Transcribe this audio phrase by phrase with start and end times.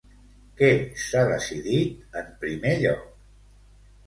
[0.61, 0.69] Què
[1.01, 3.07] s'ha decidit en primer lloc?